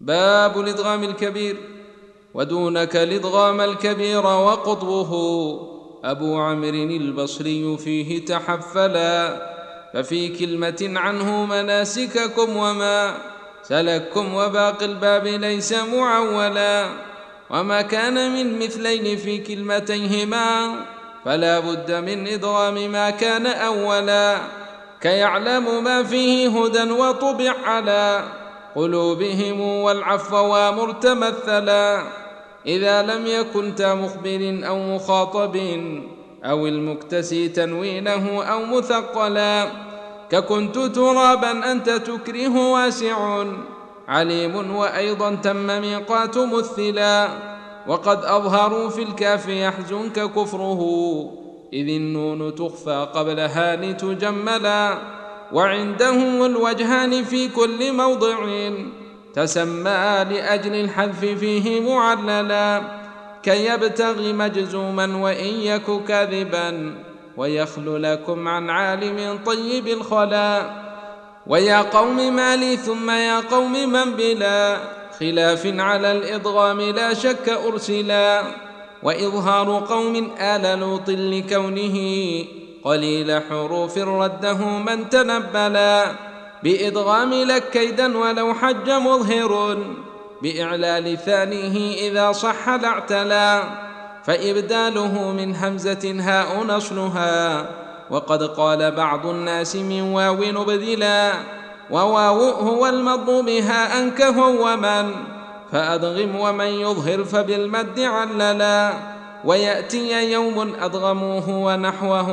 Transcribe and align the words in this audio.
باب 0.00 0.60
الإدغام 0.60 1.04
الكبير. 1.04 1.56
ودونك 2.34 2.96
الإدغام 2.96 3.60
الكبير 3.60 4.26
وقطبه 4.26 5.12
أبو 6.04 6.38
عمرو 6.40 6.68
البصري 6.70 7.78
فيه 7.78 8.24
تحفلا 8.24 9.36
ففي 9.94 10.28
كلمة 10.28 11.00
عنه 11.00 11.44
مناسككم 11.44 12.56
وما 12.56 13.14
سلككم 13.62 14.34
وباقي 14.34 14.84
الباب 14.86 15.26
ليس 15.26 15.72
معولا. 15.72 16.86
وما 17.50 17.82
كان 17.82 18.34
من 18.34 18.58
مثلين 18.58 19.16
في 19.16 19.38
كلمتيهما 19.38 20.74
فلا 21.24 21.60
بد 21.60 21.92
من 21.92 22.28
إدغام 22.28 22.92
ما 22.92 23.10
كان 23.10 23.46
أولا 23.46 24.38
كيعلم 25.00 25.84
ما 25.84 26.02
فيه 26.02 26.48
هدى 26.48 26.90
وطبع 26.92 27.54
على. 27.64 28.24
قلوبهم 28.76 29.60
والعفو 29.60 30.36
ومرتمثلا 30.36 32.02
إذا 32.66 33.02
لم 33.02 33.26
يكن 33.26 33.74
تا 33.74 33.94
مخبر 33.94 34.60
أو 34.66 34.78
مخاطب 34.78 35.56
أو 36.44 36.66
المكتسي 36.66 37.48
تنوينه 37.48 38.42
أو 38.42 38.64
مثقلا 38.64 39.66
ككنت 40.30 40.78
ترابا 40.78 41.72
أنت 41.72 41.90
تكره 41.90 42.70
واسع 42.72 43.44
عليم 44.08 44.76
وأيضا 44.76 45.34
تم 45.34 45.66
ميقات 45.80 46.38
مثلا 46.38 47.28
وقد 47.86 48.24
أظهروا 48.24 48.88
في 48.88 49.02
الكاف 49.02 49.48
يحزنك 49.48 50.32
كفره 50.32 50.80
إذ 51.72 51.88
النون 51.88 52.54
تخفى 52.54 53.08
قبلها 53.14 53.76
لتجملا. 53.76 54.98
وعندهم 55.52 56.44
الوجهان 56.44 57.24
في 57.24 57.48
كل 57.48 57.92
موضع 57.92 58.36
تسمى 59.34 60.26
لأجل 60.30 60.74
الحذف 60.74 61.24
فيه 61.24 61.80
معللا 61.80 62.82
كي 63.42 63.66
يبتغي 63.66 64.32
مجزوما 64.32 65.16
وإن 65.16 65.46
يك 65.46 66.04
كاذبا 66.08 66.94
ويخل 67.36 68.02
لكم 68.02 68.48
عن 68.48 68.70
عالم 68.70 69.38
طيب 69.46 69.88
الخلا 69.88 70.70
ويا 71.46 71.82
قوم 71.82 72.36
مالي 72.36 72.76
ثم 72.76 73.10
يا 73.10 73.40
قوم 73.40 73.72
من 73.72 74.12
بلا 74.14 74.76
خلاف 75.20 75.66
على 75.66 76.12
الإضغام 76.12 76.80
لا 76.80 77.14
شك 77.14 77.48
أرسلا 77.48 78.42
وإظهار 79.02 79.86
قوم 79.88 80.30
آل 80.40 80.78
لوط 80.80 81.08
لكونه 81.08 81.96
قليل 82.84 83.42
حروف 83.50 83.98
رده 83.98 84.58
من 84.64 85.08
تنبلا 85.08 86.04
بإدغام 86.62 87.34
لك 87.34 87.70
كيدا 87.70 88.18
ولو 88.18 88.54
حج 88.54 88.90
مظهر 88.90 89.78
بإعلال 90.42 91.18
ثانية 91.18 92.08
إذا 92.08 92.32
صح 92.32 92.68
لاعتلى 92.68 93.62
فإبداله 94.24 95.32
من 95.32 95.56
همزة 95.56 96.14
هاء 96.20 96.64
نصلها 96.64 97.66
وقد 98.10 98.42
قال 98.42 98.90
بعض 98.90 99.26
الناس 99.26 99.76
من 99.76 100.02
واو 100.02 100.44
نبذلا 100.44 101.32
وواو 101.90 102.40
هو 102.50 102.86
المضموم 102.86 103.48
هاء 103.48 104.08
كهو 104.08 104.68
ومن 104.68 105.12
فأدغم 105.72 106.36
ومن 106.36 106.66
يظهر 106.66 107.24
فبالمد 107.24 108.00
عللا 108.00 108.92
ويأتي 109.44 110.32
يوم 110.32 110.74
أضغموه 110.80 111.48
ونحوه 111.50 112.30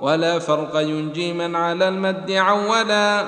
ولا 0.00 0.38
فرق 0.38 0.76
ينجي 0.80 1.32
من 1.32 1.56
على 1.56 1.88
المد 1.88 2.30
عولا 2.30 3.24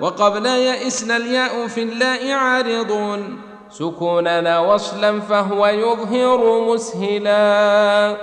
وقبل 0.00 0.46
يئسنا 0.46 1.16
الياء 1.16 1.66
في 1.66 1.82
اللاء 1.82 2.32
عارضون 2.32 3.38
سكوننا 3.70 4.58
وصلا 4.58 5.20
فهو 5.20 5.66
يظهر 5.66 6.60
مسهلا 6.74 8.16